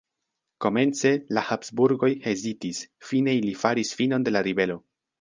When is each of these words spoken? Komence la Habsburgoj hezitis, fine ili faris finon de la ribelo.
Komence 0.65 1.11
la 1.39 1.43
Habsburgoj 1.51 2.11
hezitis, 2.25 2.83
fine 3.13 3.39
ili 3.45 3.57
faris 3.67 3.97
finon 4.03 4.29
de 4.31 4.39
la 4.39 4.47
ribelo. 4.53 4.85